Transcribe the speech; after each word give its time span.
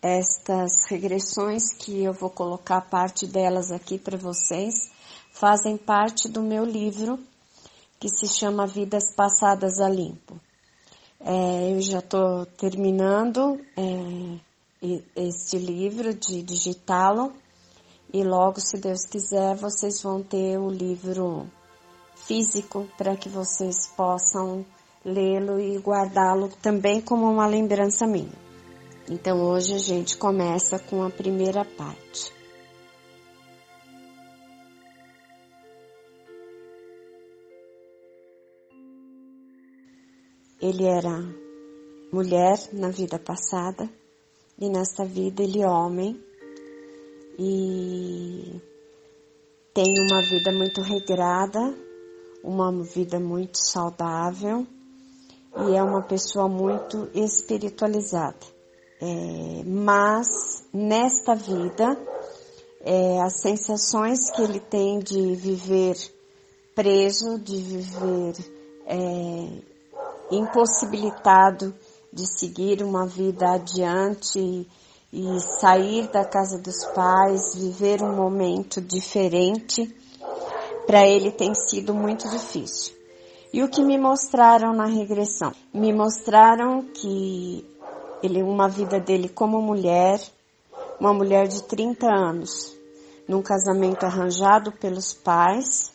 Estas 0.00 0.86
regressões 0.88 1.74
que 1.74 2.02
eu 2.02 2.14
vou 2.14 2.30
colocar 2.30 2.80
parte 2.80 3.26
delas 3.26 3.70
aqui 3.70 3.98
para 3.98 4.16
vocês 4.16 4.90
fazem 5.32 5.76
parte 5.76 6.30
do 6.30 6.40
meu 6.40 6.64
livro 6.64 7.18
que 7.98 8.08
se 8.08 8.26
chama 8.26 8.66
Vidas 8.66 9.14
Passadas 9.14 9.78
a 9.78 9.86
Limpo. 9.86 10.40
É, 11.20 11.74
eu 11.74 11.82
já 11.82 11.98
estou 11.98 12.46
terminando 12.46 13.60
é, 13.76 14.38
este 15.14 15.58
livro 15.58 16.14
de 16.14 16.42
digitá-lo 16.42 17.34
e 18.10 18.24
logo, 18.24 18.62
se 18.62 18.78
Deus 18.78 19.04
quiser, 19.04 19.56
vocês 19.56 20.00
vão 20.00 20.22
ter 20.22 20.58
o 20.58 20.70
livro 20.70 21.46
físico 22.16 22.88
para 22.96 23.14
que 23.14 23.28
vocês 23.28 23.88
possam 23.94 24.64
lê-lo 25.04 25.60
e 25.60 25.76
guardá-lo 25.76 26.48
também 26.62 27.02
como 27.02 27.30
uma 27.30 27.46
lembrança 27.46 28.06
minha. 28.06 28.49
Então 29.10 29.42
hoje 29.42 29.74
a 29.74 29.78
gente 29.78 30.16
começa 30.16 30.78
com 30.78 31.02
a 31.02 31.10
primeira 31.10 31.64
parte. 31.64 32.32
Ele 40.62 40.84
era 40.84 41.24
mulher 42.12 42.56
na 42.72 42.90
vida 42.90 43.18
passada 43.18 43.90
e 44.56 44.68
nesta 44.68 45.04
vida 45.04 45.42
ele 45.42 45.60
é 45.60 45.66
homem 45.66 46.16
e 47.36 48.60
tem 49.74 49.92
uma 50.08 50.22
vida 50.22 50.52
muito 50.52 50.82
regrada, 50.82 51.74
uma 52.44 52.70
vida 52.84 53.18
muito 53.18 53.58
saudável 53.58 54.64
e 55.68 55.74
é 55.74 55.82
uma 55.82 56.02
pessoa 56.02 56.48
muito 56.48 57.10
espiritualizada. 57.12 58.59
É, 59.02 59.64
mas 59.64 60.64
nesta 60.72 61.34
vida, 61.34 61.98
é, 62.82 63.20
as 63.22 63.40
sensações 63.40 64.30
que 64.30 64.42
ele 64.42 64.60
tem 64.60 64.98
de 64.98 65.34
viver 65.34 65.96
preso, 66.74 67.38
de 67.38 67.56
viver 67.56 68.34
é, 68.86 69.48
impossibilitado 70.30 71.74
de 72.12 72.26
seguir 72.26 72.82
uma 72.82 73.06
vida 73.06 73.52
adiante 73.52 74.66
e 75.12 75.40
sair 75.40 76.08
da 76.08 76.24
casa 76.24 76.58
dos 76.58 76.84
pais, 76.94 77.54
viver 77.54 78.02
um 78.02 78.14
momento 78.14 78.80
diferente, 78.80 79.94
para 80.86 81.06
ele 81.06 81.30
tem 81.30 81.54
sido 81.54 81.94
muito 81.94 82.28
difícil. 82.28 82.94
E 83.52 83.62
o 83.62 83.68
que 83.68 83.82
me 83.82 83.98
mostraram 83.98 84.72
na 84.72 84.86
regressão? 84.86 85.52
Me 85.74 85.92
mostraram 85.92 86.82
que 86.82 87.64
ele 88.22 88.42
uma 88.42 88.68
vida 88.68 88.98
dele 88.98 89.28
como 89.28 89.60
mulher, 89.60 90.20
uma 90.98 91.12
mulher 91.12 91.48
de 91.48 91.62
30 91.64 92.06
anos, 92.06 92.76
num 93.26 93.42
casamento 93.42 94.04
arranjado 94.04 94.72
pelos 94.72 95.12
pais, 95.12 95.92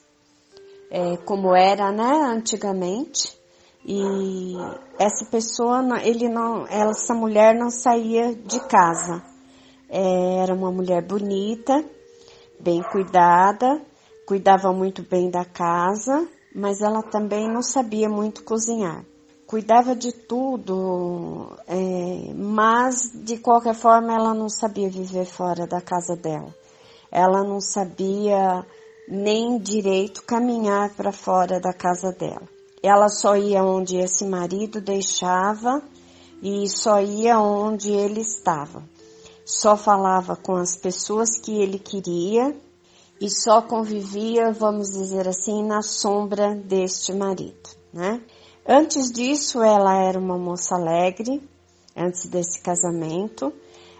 é, 0.89 1.17
como 1.17 1.55
era, 1.55 1.91
né, 1.91 2.21
antigamente, 2.25 3.37
e 3.85 4.55
essa 4.97 5.25
pessoa, 5.25 5.83
ele 6.03 6.27
não, 6.27 6.65
essa 6.65 7.13
mulher 7.13 7.53
não 7.53 7.69
saía 7.69 8.33
de 8.33 8.59
casa. 8.61 9.21
É, 9.87 10.37
era 10.37 10.53
uma 10.53 10.71
mulher 10.71 11.03
bonita, 11.03 11.85
bem 12.59 12.81
cuidada, 12.91 13.79
cuidava 14.25 14.73
muito 14.73 15.03
bem 15.03 15.29
da 15.29 15.45
casa, 15.45 16.27
mas 16.53 16.81
ela 16.81 17.03
também 17.03 17.47
não 17.47 17.61
sabia 17.61 18.09
muito 18.09 18.43
cozinhar. 18.43 19.05
Cuidava 19.47 19.95
de 19.95 20.11
tudo, 20.11 21.55
é, 21.67 22.33
mas 22.33 23.11
de 23.13 23.37
qualquer 23.37 23.75
forma 23.75 24.11
ela 24.11 24.33
não 24.33 24.49
sabia 24.49 24.89
viver 24.89 25.25
fora 25.25 25.67
da 25.67 25.79
casa 25.79 26.15
dela. 26.15 26.53
Ela 27.11 27.43
não 27.43 27.61
sabia 27.61 28.65
nem 29.07 29.59
direito 29.59 30.23
caminhar 30.23 30.89
para 30.95 31.11
fora 31.11 31.59
da 31.59 31.71
casa 31.71 32.11
dela. 32.11 32.49
Ela 32.81 33.07
só 33.07 33.35
ia 33.35 33.63
onde 33.63 33.97
esse 33.97 34.25
marido 34.25 34.81
deixava 34.81 35.81
e 36.41 36.67
só 36.67 36.99
ia 36.99 37.39
onde 37.39 37.91
ele 37.91 38.21
estava. 38.21 38.83
Só 39.45 39.77
falava 39.77 40.35
com 40.35 40.55
as 40.55 40.75
pessoas 40.75 41.37
que 41.37 41.61
ele 41.61 41.77
queria 41.77 42.55
e 43.21 43.29
só 43.29 43.61
convivia, 43.61 44.51
vamos 44.51 44.89
dizer 44.89 45.27
assim, 45.27 45.63
na 45.63 45.81
sombra 45.81 46.55
deste 46.55 47.13
marido, 47.13 47.69
né? 47.93 48.21
Antes 48.67 49.11
disso, 49.11 49.61
ela 49.61 49.95
era 49.95 50.17
uma 50.17 50.39
moça 50.39 50.73
alegre, 50.73 51.39
antes 51.95 52.25
desse 52.25 52.59
casamento. 52.59 53.53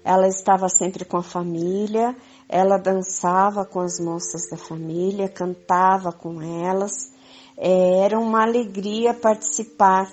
Ela 0.04 0.28
estava 0.28 0.68
sempre 0.70 1.06
com 1.06 1.18
a 1.18 1.24
família, 1.24 2.16
ela 2.50 2.78
dançava 2.78 3.64
com 3.64 3.80
as 3.80 4.00
moças 4.00 4.50
da 4.50 4.58
família, 4.58 5.30
cantava 5.30 6.12
com 6.12 6.42
elas, 6.42 7.12
é, 7.56 8.00
era 8.00 8.20
uma 8.20 8.42
alegria 8.42 9.14
participar 9.14 10.12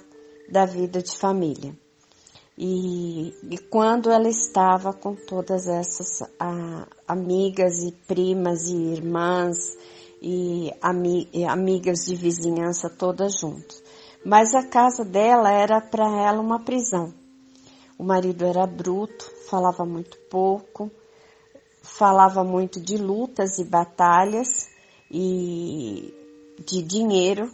da 0.51 0.67
vida 0.67 1.03
de 1.03 1.17
família. 1.17 1.75
E, 2.57 3.35
e 3.51 3.59
quando 3.71 4.11
ela 4.11 4.29
estava 4.29 4.93
com 4.93 5.15
todas 5.15 5.67
essas 5.67 6.23
a, 6.39 6.87
amigas 7.09 7.83
e 7.83 7.93
primas 8.07 8.69
e 8.69 8.77
irmãs 8.77 9.79
e, 10.21 10.71
ami, 10.81 11.27
e 11.33 11.45
amigas 11.45 12.05
de 12.05 12.15
vizinhança 12.15 12.91
todas 12.91 13.41
juntas. 13.41 13.83
Mas 14.25 14.55
a 14.55 14.63
casa 14.63 15.05
dela 15.05 15.51
era 15.51 15.81
para 15.81 16.05
ela 16.05 16.41
uma 16.41 16.61
prisão. 16.61 17.13
O 17.99 18.05
marido 18.05 18.45
era 18.45 18.67
bruto, 18.67 19.31
falava 19.49 19.85
muito 19.85 20.17
pouco, 20.31 20.91
falava 21.83 22.45
muito 22.45 22.81
de 22.81 22.97
lutas 22.97 23.59
e 23.59 23.65
batalhas 23.65 24.69
e 25.11 26.13
de 26.65 26.83
dinheiro 26.83 27.51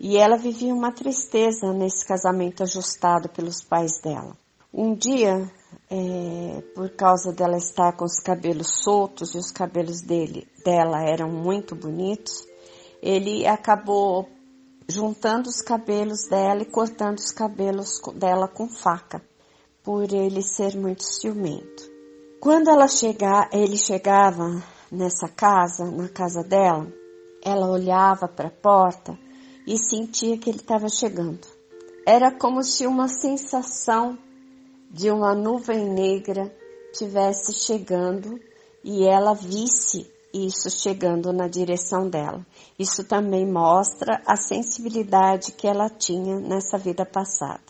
e 0.00 0.16
ela 0.16 0.36
vivia 0.36 0.74
uma 0.74 0.92
tristeza 0.92 1.72
nesse 1.72 2.04
casamento 2.06 2.62
ajustado 2.62 3.28
pelos 3.28 3.62
pais 3.62 4.00
dela. 4.00 4.36
Um 4.72 4.94
dia, 4.94 5.50
é, 5.90 6.62
por 6.74 6.90
causa 6.90 7.32
dela 7.32 7.56
estar 7.56 7.92
com 7.96 8.04
os 8.04 8.18
cabelos 8.18 8.82
soltos 8.82 9.34
e 9.34 9.38
os 9.38 9.52
cabelos 9.52 10.00
dele, 10.00 10.48
dela 10.64 11.02
eram 11.02 11.30
muito 11.30 11.76
bonitos, 11.76 12.44
ele 13.00 13.46
acabou 13.46 14.28
juntando 14.88 15.48
os 15.48 15.62
cabelos 15.62 16.28
dela 16.28 16.62
e 16.62 16.66
cortando 16.66 17.18
os 17.18 17.30
cabelos 17.30 18.00
dela 18.14 18.46
com 18.48 18.68
faca, 18.68 19.22
por 19.82 20.12
ele 20.12 20.42
ser 20.42 20.76
muito 20.76 21.02
ciumento. 21.02 21.90
Quando 22.40 22.68
ela 22.68 22.88
chegar, 22.88 23.48
ele 23.52 23.76
chegava 23.76 24.62
nessa 24.90 25.28
casa, 25.28 25.90
na 25.90 26.08
casa 26.08 26.42
dela, 26.42 26.86
ela 27.42 27.70
olhava 27.70 28.28
para 28.28 28.48
a 28.48 28.50
porta 28.50 29.18
e 29.66 29.78
sentia 29.78 30.38
que 30.38 30.50
ele 30.50 30.58
estava 30.58 30.88
chegando. 30.88 31.46
Era 32.06 32.30
como 32.30 32.62
se 32.62 32.86
uma 32.86 33.08
sensação 33.08 34.18
de 34.90 35.10
uma 35.10 35.34
nuvem 35.34 35.88
negra 35.88 36.54
tivesse 36.92 37.52
chegando 37.54 38.38
e 38.84 39.06
ela 39.06 39.34
visse 39.34 40.13
isso 40.34 40.68
chegando 40.68 41.32
na 41.32 41.46
direção 41.46 42.08
dela. 42.08 42.44
Isso 42.76 43.04
também 43.04 43.46
mostra 43.46 44.20
a 44.26 44.36
sensibilidade 44.36 45.52
que 45.52 45.66
ela 45.66 45.88
tinha 45.88 46.40
nessa 46.40 46.76
vida 46.76 47.06
passada. 47.06 47.62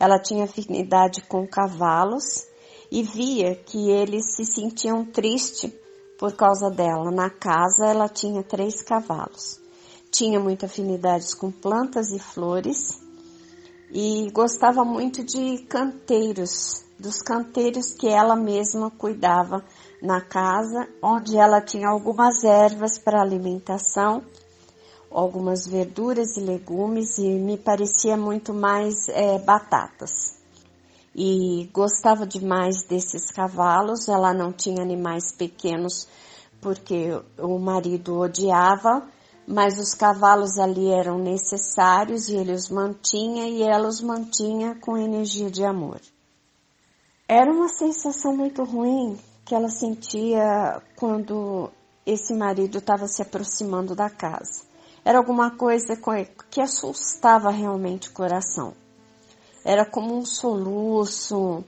Ela 0.00 0.18
tinha 0.18 0.44
afinidade 0.44 1.22
com 1.22 1.46
cavalos 1.46 2.46
e 2.90 3.02
via 3.02 3.54
que 3.54 3.90
eles 3.90 4.34
se 4.34 4.44
sentiam 4.44 5.04
tristes 5.04 5.70
por 6.18 6.32
causa 6.32 6.70
dela. 6.70 7.10
Na 7.10 7.28
casa 7.28 7.86
ela 7.86 8.08
tinha 8.08 8.42
três 8.42 8.82
cavalos. 8.82 9.60
Tinha 10.10 10.40
muita 10.40 10.66
afinidade 10.66 11.36
com 11.36 11.50
plantas 11.50 12.10
e 12.12 12.18
flores 12.18 12.98
e 13.90 14.30
gostava 14.32 14.84
muito 14.84 15.24
de 15.24 15.58
canteiros, 15.68 16.84
dos 16.98 17.22
canteiros 17.22 17.92
que 17.92 18.08
ela 18.08 18.34
mesma 18.34 18.90
cuidava 18.90 19.64
na 20.02 20.20
casa, 20.20 20.88
onde 21.02 21.36
ela 21.36 21.60
tinha 21.60 21.88
algumas 21.88 22.42
ervas 22.42 22.98
para 22.98 23.22
alimentação, 23.22 24.22
algumas 25.10 25.66
verduras 25.66 26.36
e 26.36 26.40
legumes 26.40 27.18
e 27.18 27.28
me 27.28 27.56
parecia 27.56 28.16
muito 28.16 28.52
mais 28.52 29.08
é, 29.08 29.38
batatas 29.38 30.38
e 31.14 31.68
gostava 31.72 32.24
demais 32.24 32.84
desses 32.84 33.30
cavalos. 33.30 34.08
Ela 34.08 34.32
não 34.32 34.52
tinha 34.52 34.82
animais 34.82 35.32
pequenos 35.32 36.06
porque 36.60 37.10
o 37.38 37.58
marido 37.58 38.18
odiava, 38.18 39.02
mas 39.46 39.78
os 39.78 39.94
cavalos 39.94 40.58
ali 40.58 40.90
eram 40.90 41.18
necessários 41.18 42.28
e 42.28 42.36
ele 42.36 42.52
os 42.52 42.68
mantinha 42.68 43.48
e 43.48 43.62
ela 43.62 43.88
os 43.88 44.00
mantinha 44.00 44.76
com 44.80 44.96
energia 44.96 45.50
de 45.50 45.64
amor. 45.64 46.00
Era 47.30 47.52
uma 47.52 47.68
sensação 47.68 48.34
muito 48.34 48.64
ruim 48.64 49.18
que 49.44 49.54
ela 49.54 49.68
sentia 49.68 50.80
quando 50.96 51.70
esse 52.06 52.32
marido 52.32 52.78
estava 52.78 53.06
se 53.06 53.20
aproximando 53.20 53.94
da 53.94 54.08
casa. 54.08 54.62
Era 55.04 55.18
alguma 55.18 55.50
coisa 55.50 55.94
que 56.50 56.58
assustava 56.58 57.50
realmente 57.50 58.08
o 58.08 58.12
coração. 58.12 58.72
Era 59.62 59.84
como 59.84 60.16
um 60.16 60.24
soluço, 60.24 61.62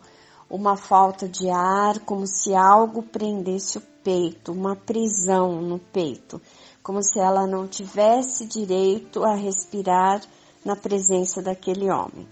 uma 0.49 0.79
falta 0.79 1.29
de 1.29 1.51
ar, 1.51 1.99
como 2.07 2.27
se 2.27 2.55
algo 2.55 3.03
prendesse 3.03 3.77
o 3.77 3.83
peito, 4.03 4.53
uma 4.53 4.75
prisão 4.75 5.61
no 5.61 5.79
peito, 5.79 6.41
como 6.83 7.03
se 7.03 7.21
ela 7.21 7.47
não 7.47 7.69
tivesse 7.69 8.47
direito 8.47 9.23
a 9.23 9.35
respirar 9.35 10.23
na 10.65 10.75
presença 10.75 11.43
daquele 11.43 11.91
homem. 11.91 12.27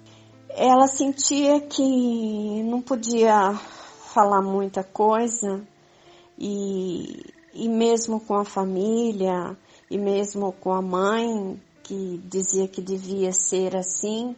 Ela 0.51 0.89
sentia 0.89 1.61
que 1.61 2.63
não 2.63 2.81
podia 2.81 3.55
falar 4.15 4.41
muita 4.41 4.83
coisa 4.83 5.63
e, 6.39 7.23
e 7.53 7.69
mesmo 7.69 8.19
com 8.21 8.35
a 8.35 8.45
família 8.45 9.57
e 9.91 9.99
mesmo 9.99 10.53
com 10.53 10.73
a 10.73 10.81
mãe 10.81 11.61
que 11.83 12.19
dizia 12.25 12.67
que 12.67 12.81
devia 12.81 13.33
ser 13.33 13.77
assim, 13.77 14.35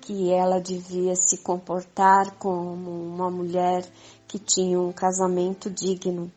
que 0.00 0.32
ela 0.32 0.60
devia 0.60 1.14
se 1.14 1.38
comportar 1.38 2.36
como 2.38 2.90
uma 2.90 3.30
mulher 3.30 3.84
que 4.26 4.38
tinha 4.38 4.80
um 4.80 4.92
casamento 4.92 5.68
digno 5.68 6.30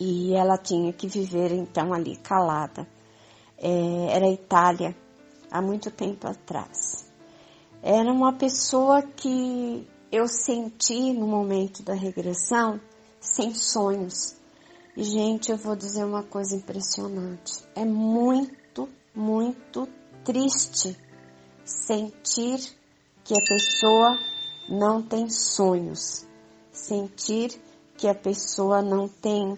e 0.00 0.34
ela 0.34 0.56
tinha 0.56 0.92
que 0.92 1.08
viver 1.08 1.52
então 1.52 1.92
ali 1.92 2.16
calada. 2.16 2.86
É, 3.58 4.16
era 4.16 4.28
Itália, 4.28 4.96
há 5.50 5.60
muito 5.60 5.90
tempo 5.90 6.26
atrás. 6.26 7.01
Era 7.82 8.12
uma 8.12 8.32
pessoa 8.32 9.02
que 9.02 9.84
eu 10.12 10.28
senti 10.28 11.12
no 11.12 11.26
momento 11.26 11.82
da 11.82 11.94
regressão 11.94 12.80
sem 13.20 13.52
sonhos. 13.52 14.36
E, 14.96 15.02
gente, 15.02 15.50
eu 15.50 15.56
vou 15.56 15.74
dizer 15.74 16.04
uma 16.04 16.22
coisa 16.22 16.54
impressionante. 16.54 17.64
É 17.74 17.84
muito, 17.84 18.88
muito 19.12 19.88
triste 20.22 20.96
sentir 21.64 22.60
que 23.24 23.34
a 23.34 23.42
pessoa 23.48 24.16
não 24.68 25.02
tem 25.02 25.28
sonhos, 25.28 26.24
sentir 26.70 27.60
que 27.96 28.06
a 28.06 28.14
pessoa 28.14 28.80
não 28.80 29.08
tem 29.08 29.56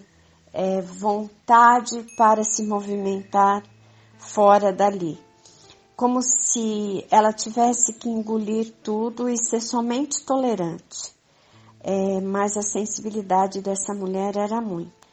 é, 0.51 0.81
vontade 0.81 2.03
para 2.17 2.43
se 2.43 2.65
movimentar 2.65 3.61
fora 4.17 4.73
dali. 4.73 5.24
Como 5.95 6.21
se 6.21 7.05
ela 7.09 7.31
tivesse 7.31 7.93
que 7.93 8.09
engolir 8.09 8.73
tudo 8.83 9.29
e 9.29 9.37
ser 9.37 9.61
somente 9.61 10.25
tolerante. 10.25 11.13
É, 11.81 12.19
mas 12.19 12.57
a 12.57 12.61
sensibilidade 12.61 13.61
dessa 13.61 13.93
mulher 13.93 14.35
era 14.35 14.59
muito. 14.59 15.05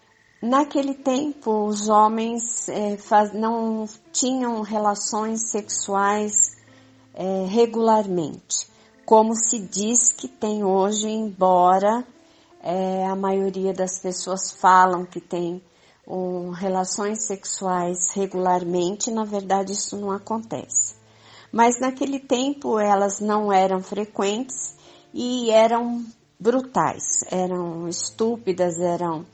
Naquele 0.42 0.94
tempo, 0.94 1.66
os 1.66 1.88
homens 1.88 2.68
é, 2.68 2.96
faz, 2.96 3.32
não 3.32 3.86
tinham 4.10 4.62
relações 4.62 5.50
sexuais 5.50 6.56
é, 7.14 7.46
regularmente, 7.46 8.68
como 9.04 9.36
se 9.36 9.60
diz 9.60 10.10
que 10.10 10.26
tem 10.26 10.64
hoje, 10.64 11.08
embora 11.08 12.04
é, 12.60 13.06
a 13.06 13.14
maioria 13.14 13.72
das 13.72 14.00
pessoas 14.00 14.50
falam 14.50 15.04
que 15.04 15.20
tem 15.20 15.62
um, 16.12 16.50
relações 16.50 17.22
sexuais 17.22 18.10
regularmente, 18.14 19.10
na 19.10 19.24
verdade 19.24 19.72
isso 19.72 19.96
não 19.96 20.10
acontece. 20.10 20.94
Mas 21.50 21.80
naquele 21.80 22.18
tempo 22.18 22.78
elas 22.78 23.18
não 23.18 23.50
eram 23.50 23.82
frequentes 23.82 24.76
e 25.14 25.50
eram 25.50 26.04
brutais, 26.38 27.24
eram 27.30 27.88
estúpidas, 27.88 28.78
eram 28.78 29.24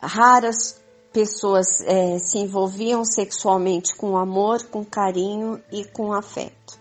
raras 0.00 0.82
pessoas 1.12 1.80
é, 1.82 2.18
se 2.18 2.38
envolviam 2.38 3.04
sexualmente 3.04 3.94
com 3.94 4.16
amor, 4.16 4.64
com 4.66 4.84
carinho 4.84 5.62
e 5.70 5.84
com 5.84 6.12
afeto. 6.12 6.76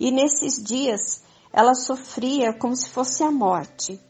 E 0.00 0.10
nesses 0.10 0.60
dias 0.60 1.22
ela 1.52 1.74
sofria 1.74 2.52
como 2.52 2.74
se 2.74 2.88
fosse 2.88 3.22
a 3.22 3.30
morte 3.30 4.00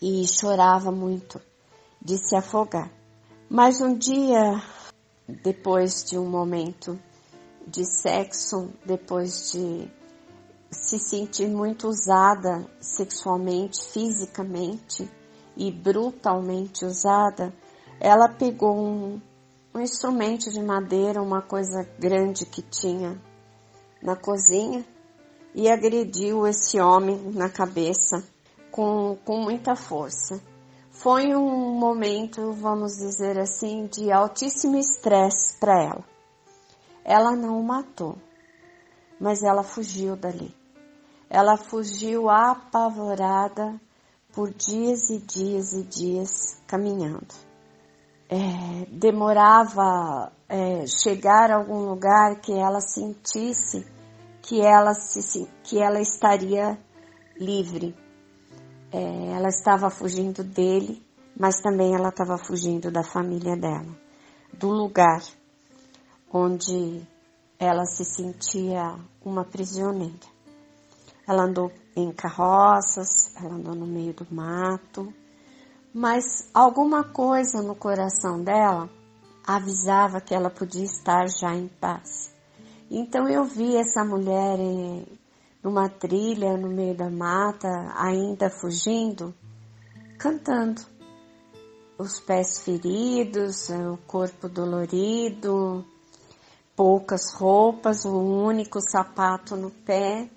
e 0.00 0.26
chorava 0.26 0.90
muito 0.90 1.40
de 2.00 2.18
se 2.18 2.34
afogar. 2.34 3.01
Mas 3.54 3.82
um 3.82 3.92
dia, 3.92 4.62
depois 5.28 6.02
de 6.04 6.16
um 6.16 6.24
momento 6.24 6.98
de 7.66 7.84
sexo, 7.84 8.72
depois 8.82 9.52
de 9.52 9.90
se 10.70 10.98
sentir 10.98 11.48
muito 11.48 11.86
usada 11.86 12.66
sexualmente, 12.80 13.78
fisicamente 13.92 15.06
e 15.54 15.70
brutalmente 15.70 16.86
usada, 16.86 17.52
ela 18.00 18.26
pegou 18.26 18.74
um, 18.74 19.20
um 19.74 19.80
instrumento 19.80 20.50
de 20.50 20.62
madeira, 20.62 21.20
uma 21.20 21.42
coisa 21.42 21.86
grande 21.98 22.46
que 22.46 22.62
tinha 22.62 23.20
na 24.02 24.16
cozinha, 24.16 24.82
e 25.54 25.68
agrediu 25.68 26.46
esse 26.46 26.80
homem 26.80 27.20
na 27.34 27.50
cabeça 27.50 28.24
com, 28.70 29.14
com 29.26 29.42
muita 29.42 29.76
força. 29.76 30.40
Foi 30.92 31.34
um 31.34 31.74
momento, 31.78 32.52
vamos 32.52 32.92
dizer 32.92 33.38
assim, 33.38 33.86
de 33.86 34.12
altíssimo 34.12 34.76
estresse 34.76 35.58
para 35.58 35.82
ela. 35.82 36.04
Ela 37.02 37.34
não 37.34 37.58
o 37.58 37.64
matou, 37.64 38.16
mas 39.18 39.42
ela 39.42 39.62
fugiu 39.62 40.14
dali. 40.14 40.54
Ela 41.30 41.56
fugiu 41.56 42.28
apavorada 42.28 43.80
por 44.32 44.52
dias 44.52 45.08
e 45.08 45.18
dias 45.18 45.72
e 45.72 45.82
dias 45.82 46.62
caminhando. 46.66 47.34
É, 48.28 48.86
demorava 48.90 50.30
é, 50.48 50.86
chegar 50.86 51.50
a 51.50 51.56
algum 51.56 51.86
lugar 51.86 52.40
que 52.40 52.52
ela 52.52 52.80
sentisse 52.80 53.86
que 54.42 54.60
ela, 54.60 54.92
se, 54.92 55.48
que 55.64 55.82
ela 55.82 56.00
estaria 56.00 56.78
livre. 57.38 57.94
É, 58.92 59.32
ela 59.32 59.48
estava 59.48 59.88
fugindo 59.88 60.44
dele, 60.44 61.02
mas 61.38 61.60
também 61.60 61.94
ela 61.94 62.10
estava 62.10 62.36
fugindo 62.36 62.90
da 62.90 63.02
família 63.02 63.56
dela, 63.56 63.96
do 64.52 64.68
lugar 64.68 65.22
onde 66.32 67.02
ela 67.58 67.84
se 67.84 68.04
sentia 68.04 68.96
uma 69.24 69.44
prisioneira. 69.44 70.32
Ela 71.26 71.44
andou 71.44 71.72
em 71.94 72.12
carroças, 72.12 73.34
ela 73.36 73.54
andou 73.54 73.74
no 73.74 73.86
meio 73.86 74.12
do 74.12 74.26
mato, 74.30 75.12
mas 75.94 76.50
alguma 76.52 77.04
coisa 77.04 77.62
no 77.62 77.76
coração 77.76 78.42
dela 78.42 78.90
avisava 79.46 80.20
que 80.20 80.34
ela 80.34 80.50
podia 80.50 80.84
estar 80.84 81.26
já 81.28 81.54
em 81.54 81.68
paz. 81.68 82.32
Então 82.90 83.28
eu 83.28 83.44
vi 83.44 83.76
essa 83.76 84.04
mulher 84.04 84.58
em, 84.58 85.06
numa 85.62 85.88
trilha 85.88 86.56
no 86.56 86.68
meio 86.68 86.96
da 86.96 87.08
mata, 87.08 87.68
ainda 87.96 88.50
fugindo, 88.50 89.34
cantando. 90.18 90.82
Os 91.96 92.18
pés 92.18 92.62
feridos, 92.62 93.68
o 93.70 93.96
corpo 94.06 94.48
dolorido, 94.48 95.84
poucas 96.74 97.32
roupas, 97.34 98.04
o 98.04 98.18
único 98.18 98.80
sapato 98.80 99.56
no 99.56 99.70
pé, 99.70 100.28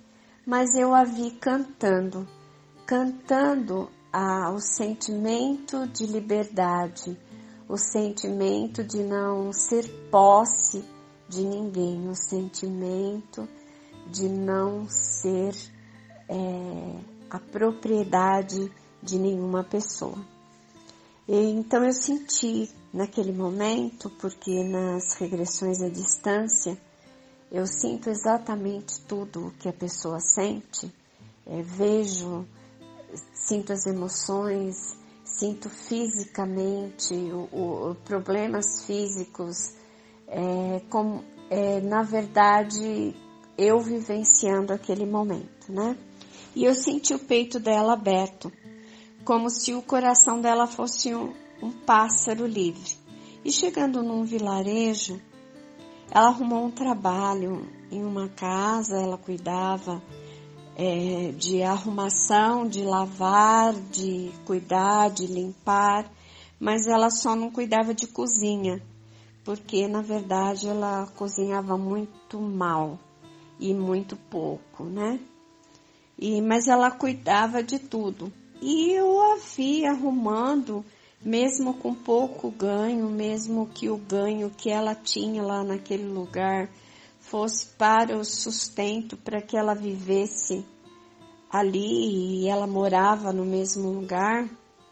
mas 0.45 0.75
eu 0.75 0.93
a 0.93 1.03
vi 1.03 1.31
cantando, 1.31 2.27
cantando 2.85 3.89
ah, 4.13 4.51
o 4.51 4.59
sentimento 4.59 5.87
de 5.87 6.05
liberdade, 6.05 7.17
o 7.67 7.77
sentimento 7.77 8.83
de 8.83 9.01
não 9.01 9.51
ser 9.51 9.89
posse 10.11 10.85
de 11.27 11.43
ninguém, 11.43 12.07
o 12.07 12.15
sentimento 12.15 13.47
de 14.07 14.27
não 14.27 14.87
ser 14.89 15.55
é, 16.29 16.99
a 17.29 17.39
propriedade 17.39 18.71
de 19.01 19.17
nenhuma 19.17 19.63
pessoa. 19.63 20.17
E, 21.27 21.35
então 21.51 21.83
eu 21.83 21.93
senti 21.93 22.69
naquele 22.93 23.31
momento, 23.31 24.09
porque 24.21 24.63
nas 24.63 25.13
regressões 25.15 25.81
à 25.81 25.89
distância 25.89 26.77
eu 27.51 27.65
sinto 27.65 28.09
exatamente 28.09 28.99
tudo 29.01 29.47
o 29.47 29.51
que 29.51 29.69
a 29.69 29.73
pessoa 29.73 30.19
sente, 30.19 30.91
é, 31.45 31.61
vejo, 31.61 32.45
sinto 33.33 33.71
as 33.71 33.85
emoções, 33.85 34.95
sinto 35.23 35.69
fisicamente 35.69 37.13
o, 37.13 37.91
o 37.91 37.95
problemas 38.03 38.85
físicos 38.85 39.73
é, 40.27 40.81
com, 40.89 41.23
é, 41.49 41.81
na 41.81 42.01
verdade, 42.03 43.15
eu 43.57 43.79
vivenciando 43.79 44.73
aquele 44.73 45.05
momento, 45.05 45.71
né? 45.71 45.97
E 46.55 46.63
eu 46.63 46.73
senti 46.73 47.13
o 47.13 47.19
peito 47.19 47.59
dela 47.59 47.93
aberto, 47.93 48.51
como 49.23 49.49
se 49.49 49.73
o 49.73 49.81
coração 49.81 50.41
dela 50.41 50.67
fosse 50.67 51.13
um, 51.13 51.33
um 51.61 51.71
pássaro 51.71 52.45
livre. 52.45 52.97
E 53.43 53.51
chegando 53.51 54.01
num 54.01 54.23
vilarejo, 54.23 55.19
ela 56.11 56.27
arrumou 56.27 56.65
um 56.65 56.71
trabalho 56.71 57.67
em 57.91 58.03
uma 58.03 58.29
casa, 58.29 58.97
ela 58.97 59.17
cuidava 59.17 60.01
é, 60.75 61.31
de 61.37 61.61
arrumação, 61.61 62.67
de 62.67 62.83
lavar, 62.83 63.73
de 63.73 64.31
cuidar, 64.45 65.09
de 65.09 65.27
limpar, 65.27 66.09
mas 66.59 66.87
ela 66.87 67.09
só 67.09 67.35
não 67.35 67.51
cuidava 67.51 67.93
de 67.93 68.07
cozinha 68.07 68.81
porque 69.45 69.87
na 69.87 70.01
verdade 70.01 70.67
ela 70.67 71.07
cozinhava 71.15 71.77
muito 71.77 72.41
mal 72.41 72.99
e 73.59 73.73
muito 73.73 74.15
pouco, 74.15 74.83
né? 74.83 75.19
E, 76.17 76.41
mas 76.41 76.67
ela 76.67 76.91
cuidava 76.91 77.61
de 77.61 77.79
tudo. 77.79 78.31
E 78.61 78.91
eu 78.91 79.21
a 79.21 79.37
vi 79.55 79.85
arrumando, 79.85 80.83
mesmo 81.21 81.73
com 81.73 81.93
pouco 81.93 82.49
ganho, 82.51 83.09
mesmo 83.09 83.67
que 83.67 83.89
o 83.89 83.97
ganho 83.97 84.49
que 84.49 84.69
ela 84.69 84.95
tinha 84.95 85.43
lá 85.43 85.63
naquele 85.63 86.05
lugar 86.05 86.69
fosse 87.19 87.67
para 87.77 88.17
o 88.17 88.23
sustento, 88.23 89.17
para 89.17 89.41
que 89.41 89.57
ela 89.57 89.73
vivesse 89.73 90.65
ali 91.49 92.43
e 92.43 92.47
ela 92.47 92.67
morava 92.67 93.31
no 93.33 93.45
mesmo 93.45 93.89
lugar, 93.89 94.49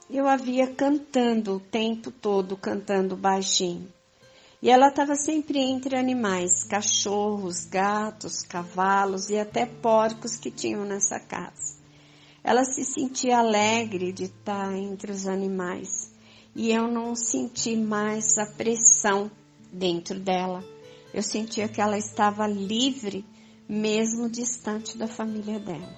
eu 0.10 0.28
a 0.28 0.36
via 0.36 0.68
cantando 0.68 1.56
o 1.56 1.60
tempo 1.60 2.12
todo, 2.12 2.58
cantando 2.58 3.16
baixinho. 3.16 3.88
E 4.64 4.70
ela 4.70 4.88
estava 4.88 5.14
sempre 5.18 5.60
entre 5.60 5.98
animais, 5.98 6.64
cachorros, 6.64 7.66
gatos, 7.66 8.44
cavalos 8.44 9.30
e 9.30 9.38
até 9.38 9.66
porcos 9.66 10.38
que 10.38 10.50
tinham 10.50 10.86
nessa 10.86 11.20
casa. 11.20 11.76
Ela 12.42 12.64
se 12.64 12.86
sentia 12.86 13.40
alegre 13.40 14.14
de 14.14 14.24
estar 14.24 14.74
entre 14.74 15.12
os 15.12 15.28
animais 15.28 16.14
e 16.56 16.72
eu 16.72 16.88
não 16.88 17.14
senti 17.14 17.76
mais 17.76 18.38
a 18.38 18.46
pressão 18.46 19.30
dentro 19.70 20.18
dela. 20.18 20.64
Eu 21.14 21.22
sentia 21.22 21.68
que 21.68 21.82
ela 21.82 21.98
estava 21.98 22.48
livre, 22.48 23.26
mesmo 23.68 24.30
distante 24.30 24.98
da 24.98 25.10
família 25.10 25.60
dela. 25.60 25.94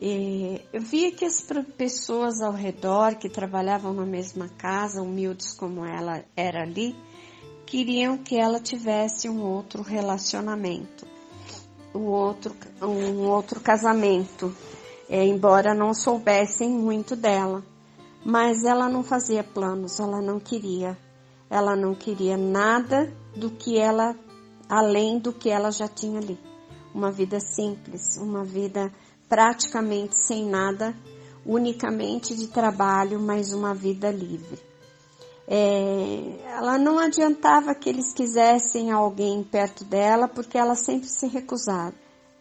E 0.00 0.58
eu 0.72 0.80
via 0.80 1.12
que 1.12 1.26
as 1.26 1.46
pessoas 1.76 2.40
ao 2.40 2.52
redor 2.52 3.16
que 3.16 3.28
trabalhavam 3.28 3.92
na 3.92 4.06
mesma 4.06 4.48
casa, 4.48 5.02
humildes 5.02 5.52
como 5.52 5.84
ela 5.84 6.24
era 6.34 6.62
ali, 6.62 6.96
queriam 7.66 8.16
que 8.16 8.36
ela 8.36 8.60
tivesse 8.60 9.28
um 9.28 9.42
outro 9.42 9.82
relacionamento, 9.82 11.06
um 11.94 12.06
outro, 12.06 12.54
um 12.82 13.28
outro 13.28 13.60
casamento, 13.60 14.54
é, 15.08 15.24
embora 15.24 15.74
não 15.74 15.94
soubessem 15.94 16.70
muito 16.70 17.16
dela. 17.16 17.62
Mas 18.24 18.64
ela 18.64 18.88
não 18.88 19.02
fazia 19.02 19.44
planos, 19.44 20.00
ela 20.00 20.20
não 20.20 20.40
queria. 20.40 20.96
Ela 21.50 21.76
não 21.76 21.94
queria 21.94 22.36
nada 22.36 23.12
do 23.36 23.50
que 23.50 23.78
ela, 23.78 24.16
além 24.68 25.18
do 25.18 25.32
que 25.32 25.50
ela 25.50 25.70
já 25.70 25.86
tinha 25.86 26.18
ali. 26.18 26.38
Uma 26.94 27.10
vida 27.10 27.38
simples, 27.38 28.16
uma 28.16 28.44
vida 28.44 28.90
praticamente 29.28 30.16
sem 30.16 30.48
nada, 30.48 30.94
unicamente 31.44 32.34
de 32.34 32.48
trabalho, 32.48 33.20
mas 33.20 33.52
uma 33.52 33.74
vida 33.74 34.10
livre. 34.10 34.73
É, 35.46 36.40
ela 36.46 36.78
não 36.78 36.98
adiantava 36.98 37.74
que 37.74 37.88
eles 37.88 38.12
quisessem 38.12 38.90
alguém 38.90 39.42
perto 39.44 39.84
dela, 39.84 40.26
porque 40.26 40.56
ela 40.56 40.74
sempre 40.74 41.08
se 41.08 41.26
recusava. 41.26 41.94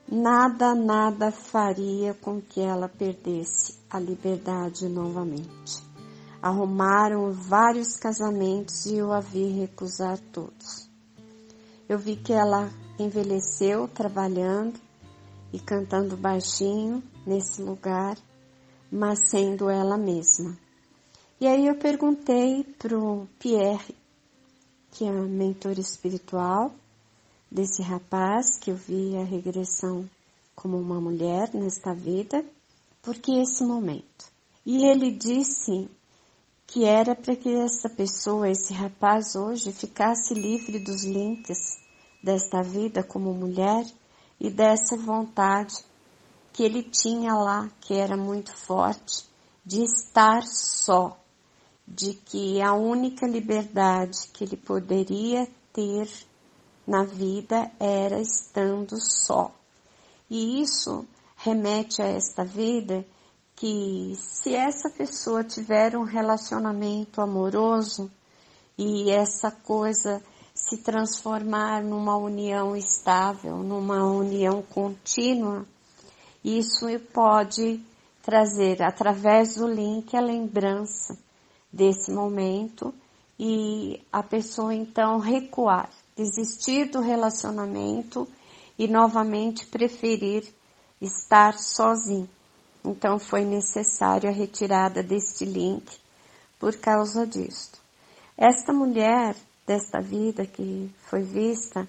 Nada, 0.09 0.75
nada 0.75 1.31
faria 1.31 2.13
com 2.13 2.41
que 2.41 2.61
ela 2.61 2.87
perdesse 2.87 3.79
a 3.89 3.99
liberdade 3.99 4.87
novamente. 4.87 5.81
Arrumaram 6.41 7.31
vários 7.31 7.95
casamentos 7.95 8.85
e 8.85 8.97
eu 8.97 9.13
a 9.13 9.19
vi 9.19 9.47
recusar 9.47 10.19
todos. 10.31 10.89
Eu 11.87 11.97
vi 11.97 12.15
que 12.15 12.33
ela 12.33 12.69
envelheceu 12.99 13.87
trabalhando 13.87 14.79
e 15.53 15.59
cantando 15.59 16.17
baixinho 16.17 17.01
nesse 17.25 17.61
lugar, 17.61 18.17
mas 18.91 19.29
sendo 19.29 19.69
ela 19.69 19.97
mesma. 19.97 20.57
E 21.43 21.45
aí 21.45 21.67
eu 21.67 21.75
perguntei 21.75 22.63
pro 22.79 23.27
Pierre, 23.37 23.93
que 24.93 25.03
é 25.03 25.09
a 25.09 25.11
mentor 25.11 25.77
espiritual 25.77 26.71
desse 27.51 27.81
rapaz, 27.81 28.57
que 28.57 28.71
eu 28.71 28.77
vi 28.77 29.17
a 29.17 29.25
regressão 29.25 30.09
como 30.55 30.77
uma 30.77 31.01
mulher 31.01 31.53
nesta 31.53 31.93
vida, 31.93 32.45
por 33.01 33.15
que 33.15 33.41
esse 33.41 33.61
momento? 33.65 34.31
E 34.65 34.85
ele 34.85 35.11
disse 35.11 35.89
que 36.65 36.85
era 36.85 37.13
para 37.13 37.35
que 37.35 37.53
essa 37.53 37.89
pessoa, 37.89 38.49
esse 38.49 38.71
rapaz 38.73 39.35
hoje, 39.35 39.73
ficasse 39.73 40.33
livre 40.33 40.79
dos 40.79 41.03
links 41.03 41.77
desta 42.23 42.63
vida 42.63 43.03
como 43.03 43.33
mulher 43.33 43.85
e 44.39 44.49
dessa 44.49 44.95
vontade 44.95 45.75
que 46.53 46.63
ele 46.63 46.83
tinha 46.83 47.33
lá, 47.33 47.69
que 47.81 47.95
era 47.95 48.15
muito 48.15 48.55
forte, 48.55 49.25
de 49.65 49.83
estar 49.83 50.41
só, 50.43 51.19
de 51.95 52.13
que 52.13 52.59
a 52.61 52.73
única 52.73 53.27
liberdade 53.27 54.27
que 54.33 54.43
ele 54.43 54.57
poderia 54.57 55.47
ter 55.71 56.09
na 56.87 57.03
vida 57.03 57.71
era 57.79 58.19
estando 58.19 58.97
só. 58.99 59.51
E 60.29 60.61
isso 60.61 61.05
remete 61.35 62.01
a 62.01 62.05
esta 62.05 62.43
vida 62.43 63.05
que 63.55 64.15
se 64.17 64.55
essa 64.55 64.89
pessoa 64.89 65.43
tiver 65.43 65.95
um 65.95 66.03
relacionamento 66.03 67.21
amoroso 67.21 68.11
e 68.75 69.11
essa 69.11 69.51
coisa 69.51 70.21
se 70.53 70.77
transformar 70.77 71.83
numa 71.83 72.17
união 72.17 72.75
estável, 72.75 73.57
numa 73.57 74.03
união 74.03 74.63
contínua, 74.63 75.65
isso 76.43 76.87
pode 77.13 77.79
trazer 78.23 78.81
através 78.81 79.55
do 79.55 79.67
link 79.67 80.15
a 80.17 80.21
lembrança 80.21 81.17
desse 81.73 82.11
momento 82.11 82.93
e 83.39 83.99
a 84.11 84.21
pessoa 84.21 84.73
então 84.75 85.17
recuar, 85.17 85.89
desistir 86.15 86.85
do 86.85 87.01
relacionamento 87.01 88.27
e 88.77 88.87
novamente 88.87 89.65
preferir 89.65 90.47
estar 91.01 91.57
sozinho. 91.57 92.29
Então 92.85 93.17
foi 93.17 93.43
necessário 93.43 94.29
a 94.29 94.33
retirada 94.33 95.01
deste 95.01 95.45
link 95.45 95.83
por 96.59 96.75
causa 96.77 97.25
disto. 97.25 97.79
Esta 98.37 98.71
mulher 98.71 99.35
desta 99.65 99.99
vida 99.99 100.45
que 100.45 100.91
foi 101.09 101.23
vista, 101.23 101.87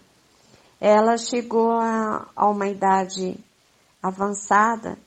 ela 0.81 1.17
chegou 1.17 1.73
a, 1.73 2.29
a 2.35 2.49
uma 2.49 2.69
idade 2.69 3.37
avançada 4.03 4.99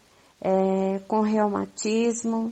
é, 0.42 1.00
com 1.08 1.22
reumatismo, 1.22 2.52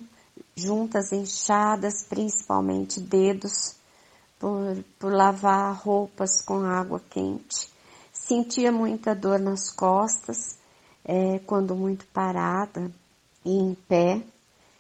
juntas 0.55 1.12
inchadas, 1.12 2.05
principalmente 2.07 3.01
dedos, 3.01 3.75
por, 4.39 4.83
por 4.97 5.13
lavar 5.13 5.75
roupas 5.75 6.41
com 6.41 6.62
água 6.62 7.01
quente. 7.09 7.69
Sentia 8.13 8.71
muita 8.71 9.13
dor 9.13 9.39
nas 9.39 9.69
costas, 9.71 10.57
é, 11.03 11.39
quando 11.39 11.75
muito 11.75 12.05
parada 12.07 12.89
e 13.43 13.51
em 13.51 13.75
pé. 13.88 14.24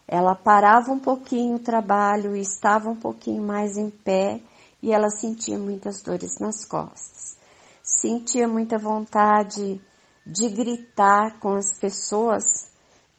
Ela 0.07 0.35
parava 0.35 0.91
um 0.91 0.99
pouquinho 0.99 1.55
o 1.55 1.59
trabalho 1.59 2.35
e 2.35 2.41
estava 2.41 2.89
um 2.89 2.95
pouquinho 2.95 3.43
mais 3.43 3.77
em 3.77 3.89
pé 3.89 4.39
e 4.81 4.91
ela 4.91 5.09
sentia 5.09 5.57
muitas 5.57 6.01
dores 6.01 6.39
nas 6.39 6.63
costas. 6.63 7.37
Sentia 7.83 8.47
muita 8.47 8.77
vontade 8.77 9.81
de 10.25 10.49
gritar 10.49 11.39
com 11.39 11.53
as 11.55 11.77
pessoas 11.77 12.74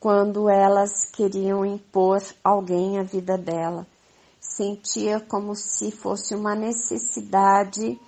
quando 0.06 0.48
elas 0.48 1.04
queriam 1.06 1.66
impor 1.66 2.22
alguém 2.44 2.96
à 2.96 3.02
vida 3.02 3.36
dela. 3.36 3.84
Sentia 4.38 5.18
como 5.18 5.56
se 5.56 5.90
fosse 5.90 6.32
uma 6.32 6.54
necessidade, 6.54 8.00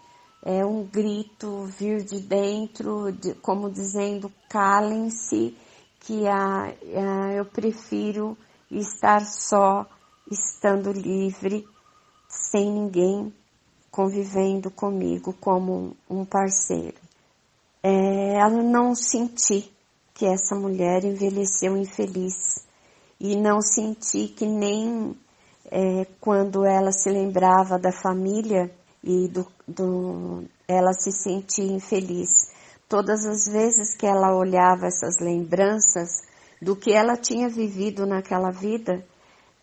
é, 0.45 0.65
um 0.65 0.85
grito 0.85 1.65
vir 1.65 2.05
de 2.05 2.21
dentro, 2.21 3.11
de, 3.11 3.35
como 3.35 3.69
dizendo 3.69 4.31
calem-se, 4.49 5.57
que 5.99 6.29
a, 6.29 6.67
a, 6.67 7.33
eu 7.33 7.45
prefiro 7.45 8.39
estar 8.71 9.27
só, 9.27 9.85
estando 10.31 10.93
livre, 10.93 11.67
sem 12.29 12.71
ninguém 12.71 13.35
convivendo 13.91 14.71
comigo 14.71 15.35
como 15.41 15.97
um 16.09 16.25
parceiro. 16.25 17.01
É, 17.83 18.35
ela 18.39 18.63
não 18.63 18.95
senti 18.95 19.77
que 20.19 20.27
essa 20.27 20.57
mulher 20.57 21.05
envelheceu 21.05 21.77
infeliz 21.77 22.67
e 23.21 23.37
não 23.37 23.61
senti 23.61 24.27
que 24.27 24.47
nem 24.47 25.17
é, 25.71 26.07
quando 26.21 26.65
ela 26.65 26.91
se 26.91 27.09
lembrava 27.09 27.79
da 27.79 27.93
família 27.93 28.69
e 29.03 29.29
do, 29.29 29.47
do, 29.67 30.43
ela 30.67 30.93
se 30.93 31.13
sentia 31.13 31.73
infeliz. 31.73 32.51
Todas 32.89 33.25
as 33.25 33.47
vezes 33.47 33.95
que 33.95 34.07
ela 34.07 34.35
olhava 34.35 34.87
essas 34.87 35.21
lembranças 35.21 36.27
do 36.61 36.75
que 36.75 36.93
ela 36.93 37.17
tinha 37.17 37.49
vivido 37.49 38.05
naquela 38.05 38.51
vida, 38.51 39.07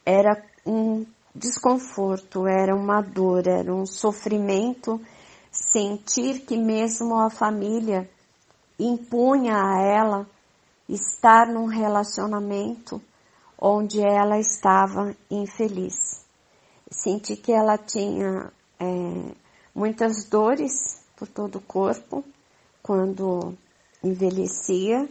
era 0.06 0.42
um 0.66 1.06
desconforto, 1.36 2.48
era 2.48 2.74
uma 2.74 3.02
dor, 3.02 3.46
era 3.46 3.74
um 3.74 3.86
sofrimento 3.86 5.02
sentir 5.52 6.46
que 6.46 6.56
mesmo 6.56 7.20
a 7.20 7.30
família 7.30 8.10
impunha 8.80 9.56
a 9.58 9.82
ela 9.82 10.35
estar 10.88 11.48
num 11.48 11.66
relacionamento 11.66 13.02
onde 13.60 14.02
ela 14.02 14.40
estava 14.40 15.16
infeliz. 15.30 16.26
Senti 16.90 17.36
que 17.36 17.52
ela 17.52 17.78
tinha 17.78 18.52
é, 18.80 18.86
muitas 19.74 20.26
dores 20.26 21.04
por 21.16 21.28
todo 21.28 21.58
o 21.58 21.62
corpo 21.62 22.24
quando 22.84 23.58
envelhecia, 24.04 25.10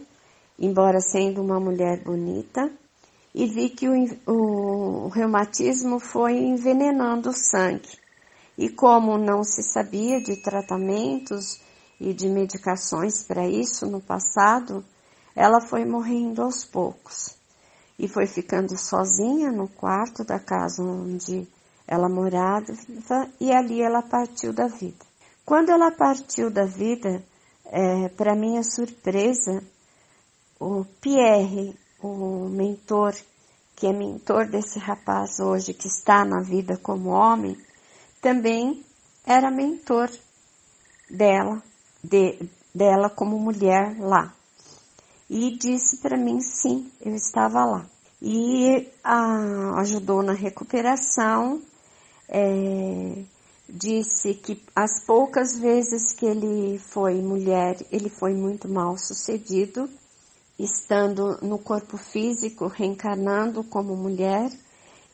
embora 0.57 1.01
sendo 1.01 1.41
uma 1.41 1.59
mulher 1.59 2.01
bonita, 2.03 2.71
e 3.33 3.45
vi 3.47 3.69
que 3.69 3.89
o, 3.89 5.05
o 5.05 5.09
reumatismo 5.09 5.99
foi 5.99 6.37
envenenando 6.37 7.29
o 7.29 7.33
sangue. 7.33 7.99
E 8.57 8.69
como 8.69 9.17
não 9.17 9.43
se 9.43 9.61
sabia 9.61 10.21
de 10.21 10.41
tratamentos 10.41 11.59
e 11.99 12.13
de 12.13 12.29
medicações 12.29 13.23
para 13.23 13.45
isso 13.45 13.85
no 13.85 13.99
passado, 13.99 14.85
ela 15.35 15.59
foi 15.59 15.83
morrendo 15.85 16.41
aos 16.41 16.63
poucos 16.63 17.35
e 17.99 18.07
foi 18.07 18.25
ficando 18.25 18.77
sozinha 18.77 19.51
no 19.51 19.67
quarto 19.67 20.23
da 20.23 20.39
casa 20.39 20.81
onde 20.81 21.47
ela 21.87 22.09
morava 22.09 22.73
e 23.39 23.51
ali 23.51 23.81
ela 23.81 24.01
partiu 24.01 24.53
da 24.53 24.67
vida. 24.67 25.05
Quando 25.45 25.69
ela 25.69 25.91
partiu 25.91 26.49
da 26.49 26.65
vida, 26.65 27.23
é, 27.65 28.09
para 28.09 28.35
minha 28.35 28.63
surpresa, 28.63 29.63
o 30.59 30.85
Pierre, 31.01 31.77
o 32.01 32.47
mentor, 32.49 33.13
que 33.75 33.85
é 33.85 33.93
mentor 33.93 34.47
desse 34.47 34.79
rapaz 34.79 35.39
hoje 35.39 35.73
que 35.73 35.87
está 35.87 36.25
na 36.25 36.41
vida 36.41 36.77
como 36.77 37.09
homem, 37.09 37.57
também 38.21 38.83
era 39.25 39.51
mentor 39.51 40.09
dela, 41.09 41.61
de, 42.03 42.49
dela 42.73 43.09
como 43.09 43.37
mulher 43.37 43.95
lá. 43.99 44.33
E 45.29 45.57
disse 45.57 45.97
para 45.97 46.17
mim 46.17 46.39
sim, 46.39 46.91
eu 47.01 47.15
estava 47.15 47.65
lá. 47.65 47.85
E 48.21 48.87
a, 49.03 49.79
ajudou 49.81 50.21
na 50.21 50.33
recuperação, 50.33 51.61
é, 52.29 53.23
disse 53.67 54.33
que 54.35 54.61
as 54.75 55.03
poucas 55.05 55.57
vezes 55.57 56.13
que 56.13 56.25
ele 56.25 56.79
foi 56.79 57.15
mulher, 57.21 57.77
ele 57.91 58.09
foi 58.09 58.33
muito 58.33 58.67
mal 58.67 58.97
sucedido 58.97 59.89
estando 60.57 61.37
no 61.41 61.59
corpo 61.59 61.97
físico, 61.97 62.67
reencarnando 62.67 63.63
como 63.63 63.95
mulher, 63.95 64.49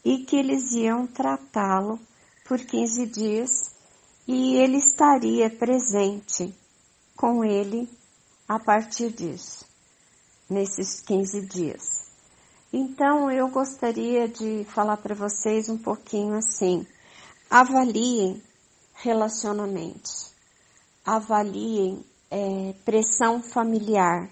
e 0.05 0.19
que 0.19 0.35
eles 0.35 0.71
iam 0.71 1.07
tratá-lo 1.07 1.99
por 2.45 2.59
15 2.59 3.05
dias 3.07 3.71
e 4.27 4.55
ele 4.55 4.77
estaria 4.77 5.49
presente 5.49 6.53
com 7.15 7.43
ele 7.43 7.89
a 8.47 8.59
partir 8.59 9.11
disso, 9.11 9.65
nesses 10.51 10.99
15 10.99 11.47
dias. 11.47 12.11
Então 12.73 13.31
eu 13.31 13.47
gostaria 13.47 14.27
de 14.27 14.65
falar 14.65 14.97
para 14.97 15.15
vocês 15.15 15.69
um 15.69 15.77
pouquinho 15.77 16.35
assim. 16.35 16.85
Avaliem 17.49 18.41
relacionamentos, 18.93 20.33
avaliem 21.05 22.03
é, 22.29 22.73
pressão 22.85 23.41
familiar, 23.41 24.29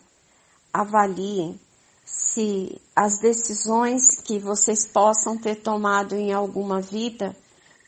avaliem 0.73 1.59
se 2.05 2.81
as 2.95 3.19
decisões 3.19 4.19
que 4.21 4.39
vocês 4.39 4.87
possam 4.87 5.37
ter 5.37 5.55
tomado 5.55 6.15
em 6.15 6.33
alguma 6.33 6.81
vida 6.81 7.35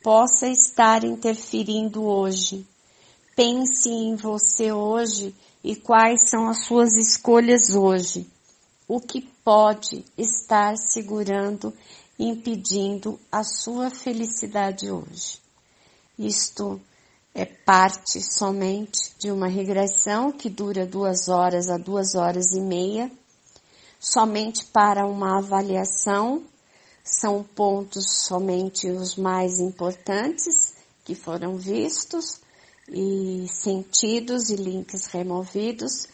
possa 0.03 0.47
estar 0.47 1.03
interferindo 1.03 2.03
hoje. 2.03 2.67
Pense 3.43 3.89
em 3.89 4.15
você 4.15 4.71
hoje 4.71 5.35
e 5.63 5.75
quais 5.75 6.29
são 6.29 6.47
as 6.47 6.63
suas 6.63 6.93
escolhas 6.93 7.73
hoje. 7.73 8.29
O 8.87 9.01
que 9.01 9.19
pode 9.43 10.05
estar 10.15 10.77
segurando, 10.77 11.73
impedindo 12.19 13.19
a 13.31 13.43
sua 13.43 13.89
felicidade 13.89 14.91
hoje. 14.91 15.39
Isto 16.19 16.79
é 17.33 17.43
parte 17.43 18.21
somente 18.21 19.11
de 19.17 19.31
uma 19.31 19.47
regressão 19.47 20.31
que 20.31 20.47
dura 20.47 20.85
duas 20.85 21.27
horas 21.27 21.67
a 21.67 21.79
duas 21.79 22.13
horas 22.13 22.51
e 22.51 22.61
meia, 22.61 23.11
somente 23.99 24.65
para 24.65 25.07
uma 25.07 25.39
avaliação, 25.39 26.43
são 27.03 27.43
pontos 27.43 28.05
somente 28.23 28.87
os 28.91 29.15
mais 29.15 29.57
importantes 29.57 30.75
que 31.03 31.15
foram 31.15 31.57
vistos 31.57 32.39
e 32.91 33.47
sentidos 33.47 34.49
e 34.49 34.55
links 34.55 35.07
removidos 35.07 36.07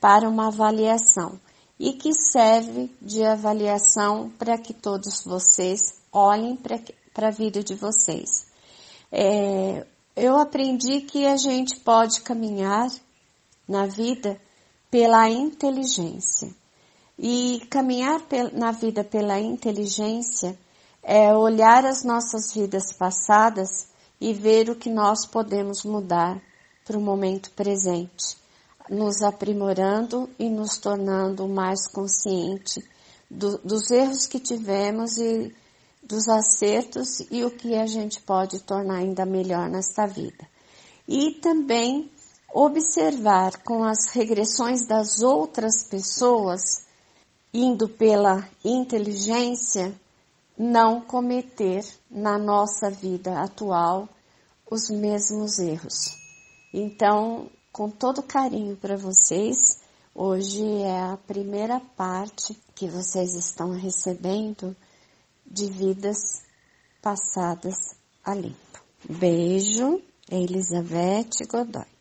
para 0.00 0.28
uma 0.28 0.48
avaliação 0.48 1.40
e 1.78 1.92
que 1.92 2.12
serve 2.12 2.90
de 3.00 3.24
avaliação 3.24 4.30
para 4.38 4.58
que 4.58 4.74
todos 4.74 5.24
vocês 5.24 6.00
olhem 6.12 6.56
para 6.56 7.28
a 7.28 7.30
vida 7.30 7.62
de 7.62 7.74
vocês. 7.74 8.46
É, 9.10 9.86
eu 10.16 10.36
aprendi 10.36 11.02
que 11.02 11.24
a 11.26 11.36
gente 11.36 11.76
pode 11.76 12.20
caminhar 12.20 12.90
na 13.66 13.86
vida 13.86 14.40
pela 14.90 15.28
inteligência. 15.28 16.54
E 17.18 17.66
caminhar 17.70 18.20
na 18.52 18.70
vida 18.70 19.02
pela 19.02 19.40
inteligência 19.40 20.58
é 21.02 21.34
olhar 21.34 21.84
as 21.84 22.04
nossas 22.04 22.52
vidas 22.52 22.92
passadas 22.92 23.88
e 24.20 24.32
ver 24.32 24.68
o 24.70 24.76
que 24.76 24.90
nós 24.90 25.26
podemos 25.26 25.84
mudar 25.84 26.40
para 26.84 26.98
o 26.98 27.00
momento 27.00 27.50
presente, 27.52 28.36
nos 28.88 29.22
aprimorando 29.22 30.28
e 30.38 30.48
nos 30.48 30.78
tornando 30.78 31.46
mais 31.46 31.86
consciente 31.86 32.82
do, 33.30 33.58
dos 33.58 33.90
erros 33.90 34.26
que 34.26 34.40
tivemos 34.40 35.18
e 35.18 35.54
dos 36.02 36.28
acertos 36.28 37.20
e 37.30 37.44
o 37.44 37.50
que 37.50 37.74
a 37.74 37.86
gente 37.86 38.20
pode 38.22 38.60
tornar 38.60 38.96
ainda 38.96 39.26
melhor 39.26 39.68
nesta 39.68 40.06
vida. 40.06 40.48
E 41.06 41.32
também 41.32 42.10
observar 42.52 43.62
com 43.62 43.84
as 43.84 44.08
regressões 44.12 44.86
das 44.86 45.20
outras 45.20 45.84
pessoas, 45.84 46.86
indo 47.52 47.88
pela 47.88 48.48
inteligência, 48.64 49.94
não 50.58 51.00
cometer 51.00 51.84
na 52.10 52.36
nossa 52.36 52.90
vida 52.90 53.40
atual 53.40 54.08
os 54.68 54.90
mesmos 54.90 55.58
erros. 55.58 56.16
Então, 56.74 57.48
com 57.72 57.88
todo 57.88 58.22
carinho 58.22 58.76
para 58.76 58.96
vocês, 58.96 59.80
hoje 60.14 60.82
é 60.82 61.00
a 61.00 61.18
primeira 61.26 61.80
parte 61.96 62.58
que 62.74 62.88
vocês 62.88 63.34
estão 63.34 63.70
recebendo 63.70 64.76
de 65.46 65.70
vidas 65.70 66.42
passadas 67.00 67.96
a 68.24 68.34
limpo. 68.34 68.82
Beijo, 69.08 70.02
Elizabeth 70.28 71.46
Godoy. 71.48 71.97